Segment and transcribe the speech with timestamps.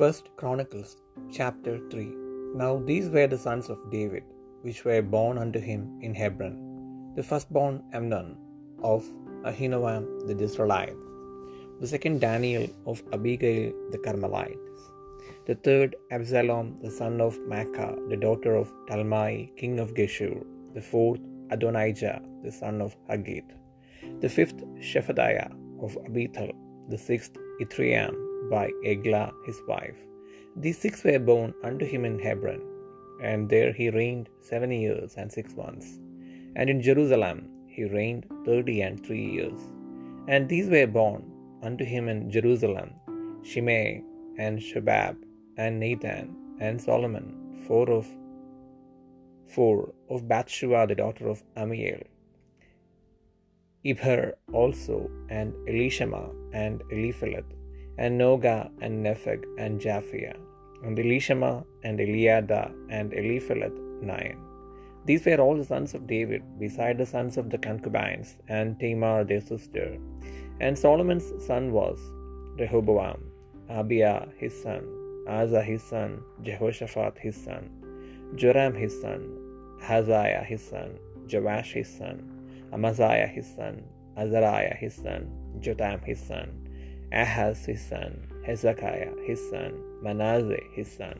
[0.00, 0.96] First Chronicles
[1.30, 2.04] chapter 3
[2.60, 4.22] Now these were the sons of David,
[4.62, 6.54] which were born unto him in Hebron.
[7.16, 8.28] The firstborn Amnon
[8.82, 9.04] of
[9.50, 10.96] Ahinoam the Israelite,
[11.80, 14.70] the second Daniel of Abigail the Carmelite,
[15.46, 20.80] the third Absalom the son of Maacah, the daughter of Talmai king of Geshur, the
[20.80, 23.52] fourth Adonijah the son of Haggith,
[24.22, 25.52] the fifth Shephatiah
[25.84, 26.52] of Abital,
[26.88, 30.00] the sixth Ithream by Eglah his wife.
[30.56, 32.62] These six were born unto him in Hebron,
[33.22, 35.88] and there he reigned seven years and six months.
[36.56, 37.38] And in Jerusalem
[37.74, 39.60] he reigned thirty and three years.
[40.28, 41.22] And these were born
[41.62, 42.90] unto him in Jerusalem
[43.42, 44.02] Shimei
[44.38, 45.16] and Shobab
[45.56, 46.26] and Nathan
[46.60, 47.26] and Solomon,
[47.66, 48.06] four of
[49.54, 52.02] four of Bathsheba the daughter of Ammiel.
[53.84, 57.44] Ibhar also, and Elishama and Eliphelet,
[58.00, 60.34] and Nogah and Nepheg and Japhia,
[60.82, 64.38] and Elishama and Eliada and Eliphelet nine.
[65.04, 69.24] These were all the sons of David, beside the sons of the concubines, and Tamar
[69.24, 69.98] their sister.
[70.60, 71.98] And Solomon's son was
[72.58, 73.20] Rehoboam,
[73.70, 74.82] Abia his son,
[75.28, 77.70] Asa his son, Jehoshaphat his son,
[78.34, 79.20] Joram his son,
[79.82, 80.90] Haziah his son,
[81.30, 82.16] Joash his son,
[82.72, 83.82] Amaziah his son,
[84.16, 86.48] Azariah his son, Jotham his son,
[87.12, 89.72] Ahaz his son, Hezekiah his son,
[90.02, 91.18] Manasseh his son,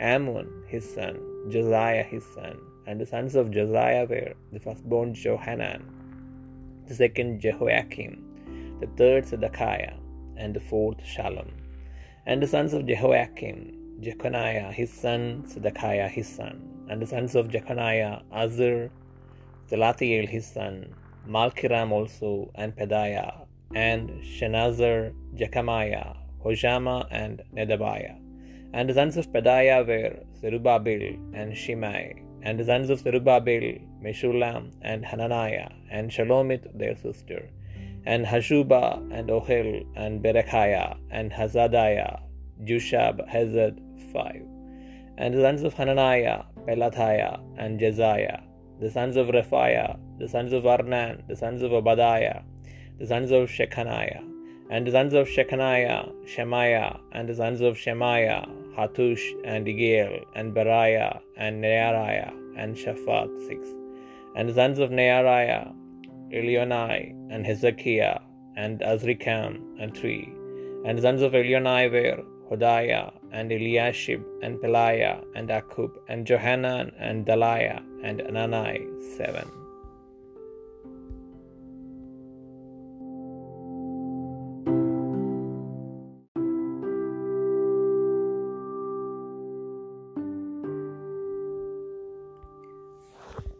[0.00, 1.18] Amon his son,
[1.50, 5.82] Josiah his son, and the sons of Josiah were the firstborn Johanan,
[6.86, 9.94] the second Jehoiakim, the third Zedekiah,
[10.36, 11.50] and the fourth Shallum.
[12.26, 17.48] And the sons of Jehoiakim, Jeconiah his son, Zedekiah his son, and the sons of
[17.48, 18.90] Jeconiah, Azur,
[19.70, 20.94] Zelathiel his son,
[21.28, 28.18] Malchiram also, and Pedaiah, and Shenazar, Jecamiah, Hoshama, and Nedabiah.
[28.72, 32.22] And the sons of Pedaiah were Zerubbabel and Shimei.
[32.42, 37.48] And the sons of Zerubbabel, Meshullam, and Hananiah, and Shelomith their sister,
[38.04, 42.20] and Hashubah, and Ohel, and Berechiah, and Hasadiah,
[42.64, 43.80] Jushab, Hezed,
[44.12, 44.42] five.
[45.18, 48.42] And the sons of Hananiah, Pelatiah, and Jeziah,
[48.80, 52.42] the sons of Rephiah, the sons of Arnan, the sons of Obadiah,
[52.98, 54.24] the sons of Shechaniah,
[54.70, 60.54] and the sons of Shechaniah, Shemaiah, and the sons of Shemaiah, Hattush, and Igal, and
[60.54, 63.68] Beriah, and Neariah, and Shaphat, six.
[64.34, 65.74] And the sons of Neariah,
[66.32, 68.20] Elionai, and Hezekiah,
[68.56, 70.32] and Azrikam, and three.
[70.86, 76.92] And the sons of Elionai were Hodaiah, and Eliashib, and Pelaiah, and Akub, and Johanan,
[76.98, 79.65] and Dalaiah, and Anani, seven.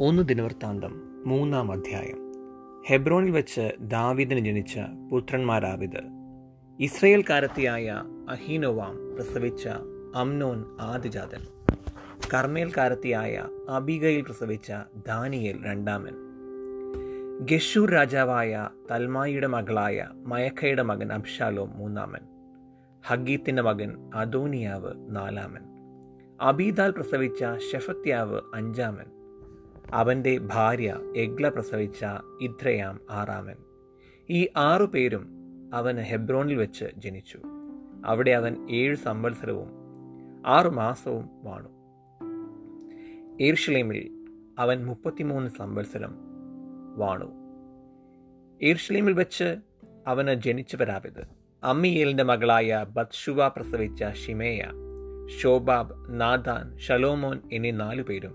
[0.00, 2.32] ഒന്ന് ദിനവൃത്താന്തം മൂന്നാം അധ്യായം.
[2.88, 4.78] ഹെബ്രോണിൽ വെച്ച് ദാവിദിന് ജനിച്ച
[5.10, 6.00] പുത്രന്മാരാവിത്.
[6.80, 9.68] ഇസ്രയേൽക്കാരത്തിയായ Ahinoam പ്രസവിച്ച
[10.14, 11.46] അംനോൻ ആദിജാതൻ
[12.34, 14.72] കർമ്മേൽക്കാരത്തിയായ അബിഗയിൽ പ്രസവിച്ച
[15.06, 16.14] Daniel രണ്ടാമൻ.
[17.44, 22.20] ഗഷൂർ രാജാവായ തൽമായിയുടെ മകളായ മയക്കയുടെ മകൻ അബ്ഷാലോം മൂന്നാമൻ.
[23.06, 25.62] ഹഗീത്തിന്റെ മകൻ അദോനിയാവ് നാലാമൻ.
[26.40, 29.17] അബീദാൽ പ്രസവിച്ച ഷെഫത്യാവ് അഞ്ചാമൻ.
[29.94, 32.04] അവന്റെ ഭാര്യ എഗ്ല പ്രസവിച്ച
[32.40, 33.56] ഇത്രയാം ആറാമൻ.
[34.30, 35.28] ഈ ആറു പേരും
[35.74, 37.40] അവന് ഹെബ്രോണിൽ വെച്ച് ജനിച്ചു.
[38.04, 39.68] അവിടെ അവൻ ഏഴ് സംവത്സരവും
[40.46, 41.68] ആറു മാസവും വാണു.
[43.42, 44.10] ഏർഷലേമിൽ
[44.58, 46.14] അവൻ മുപ്പത്തിമൂന്ന് സംവത്സരം
[46.96, 47.32] വാണു.
[48.62, 49.56] ഏർഷലേമിൽ വെച്ച്
[50.06, 51.28] അവന് ജനിച്ചു വരാവിത്
[51.64, 54.64] അമ്മിയേലിന്റെ മകളായ ബത്ഷുവ പ്രസവിച്ച ഷിമേയ
[55.40, 58.34] ഷോബാബ് നാദാൻ ഷലോമോൻ എന്നീ നാലു പേരും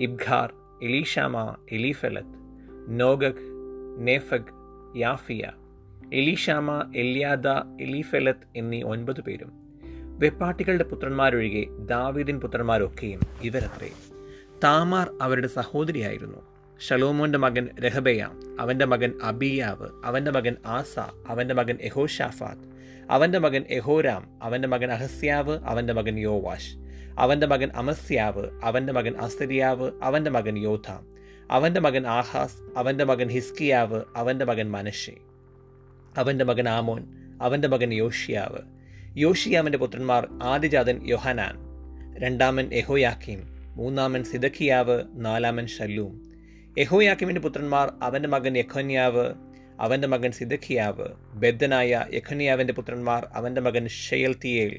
[0.00, 2.38] ഇബ്ഖാർ എലീഷാമ എലീഫലത്ത്
[3.00, 3.42] നോഗക്
[3.98, 4.52] നേഫഗ്
[4.96, 5.52] യാഫിയ.
[6.14, 7.48] എലീഷാമ എല്യാദ
[7.80, 9.52] എലീഫലത്ത് എന്നീ ഒൻപത് പേരും
[10.18, 13.90] വെപ്പാട്ടികളുടെ പുത്രന്മാരൊഴികെ ദാവീദിൻ പുത്രന്മാരൊക്കെയും ഇവരത്രേ.
[14.64, 16.54] താമാർ അവരുടെ സഹോദരിയായിരുന്നു.
[16.80, 18.28] ഷലോമോന്റെ മകൻ രഹബയ
[18.60, 20.98] അവന്റെ മകൻ അബിയാവ് അവന്റെ മകൻ ആസ
[21.28, 22.62] അവന്റെ മകൻ എഹോഷാഫാത്ത്
[23.10, 26.76] അവന്റെ മകൻ എഹോരാം അവന്റെ മകൻ അഹസ്യാവ് അവന്റെ മകൻ യോവാഷ്
[27.18, 30.88] അവന്റെ മകൻ അമസ്യാവ് അവന്റെ മകൻ അസരിയാവ് അവന്റെ മകൻ യോധ
[31.50, 35.14] അവന്റെ മകൻ ആഹാസ് അവന്റെ മകൻ ഹിസ്കിയാവ് അവന്റെ മകൻ മനഷെ
[36.16, 37.02] അവന്റെ മകൻ ആമോൻ
[37.40, 38.60] അവന്റെ മകൻ യോഷിയാവ്
[39.16, 41.56] യോഷിയാമിന്റെ പുത്രന്മാർ ആദിജാതൻ യൊഹനാൻ
[42.18, 43.40] രണ്ടാമൻ എഹോയാക്കീം
[43.76, 46.12] മൂന്നാമൻ സിദക്കിയാവ് നാലാമൻ ഷല്ലൂം
[46.76, 49.26] യഹോയാക്കിമിന്റെ പുത്രന്മാർ അവന്റെ മകൻ യഖോന്യാവ്
[49.78, 54.74] അവന്റെ മകൻ സിദക്കിയാവ് ബെദ്ദനായ യഖോന്യാവിന്റെ പുത്രന്മാർ അവന്റെ മകൻ ഷെയൽത്തിയേൽ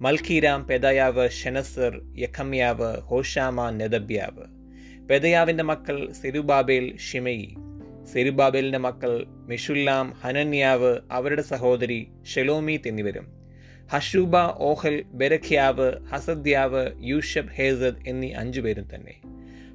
[0.00, 4.44] മൽക്കീരാം പെദയാവ് ഷെനസർ യഖമ്യാവ് ഹോഷാമ നെദബ്യാവ്.
[5.08, 7.56] പെദയാവിന്റെ മക്കൾ സെരുബാബേൽ ഷിമയി.
[8.12, 13.26] സെരുബാബേലിന്റെ മക്കൾ മിഷുല്ലാം ഹനന്യാവ് അവരുടെ സഹോദരി ഷെലോമീത്ത് എന്നിവരും.
[13.92, 19.14] ഹഷൂബ ഓഹൽ ബെരഖ്യാവ് ഹസദ്യാവ് യൂഷബ് ഹേസദ് എന്നീ അഞ്ചുപേരും തന്നെ.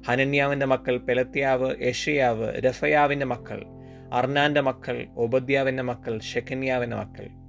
[0.08, 3.64] ഹനന്യാവിന്റെ മക്കൾ പെലത്യാവ് യഷയാവ് രഫയാവിന്റെ മക്കൾ
[4.12, 7.43] അർണാന്റെ മക്കൾ ഒബദ്യാവിന്റെ മക്കൾ ഷെഖന്യാവിന്റെ മക്കൾ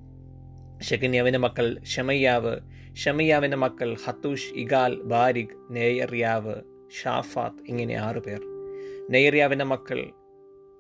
[0.82, 2.58] ഷെഖന്യാവിന്റെ മക്കൾ ഷമയ്യാവ്
[2.96, 6.56] ഷമയ്യാവിന്റെ മക്കൾ ഹത്തൂഷ് ഇഗാൽ ബാരിഖ് നെയ്യറിയാവ്
[7.04, 8.40] ഷാഫാത്ത് ഇങ്ങനെ ആറു പേർ.
[9.10, 10.10] നെയർയാവിന്റെ മക്കൾ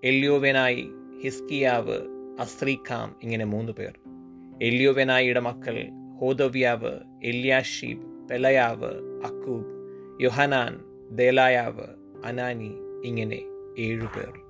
[0.03, 0.87] എല്യോവെനായി
[1.23, 1.97] ഹിസ്കിയാവ്
[2.39, 3.99] അസ്രീഖാം ഇങ്ങനെ മൂന്ന് പേർ.
[4.63, 5.89] എല്യോവെനായിയുടെ മക്കൾ
[6.19, 8.91] ഹോദവ്യാവ് എല്യാഷീബ് പെലയാവ്
[9.25, 9.65] അക്കൂബ്
[10.23, 10.79] യൊഹനാൻ
[11.15, 11.87] ദേലായാവ്
[12.25, 12.75] അനാനി
[13.05, 13.41] ഇങ്ങനെ
[13.79, 14.44] ഏഴുപേർ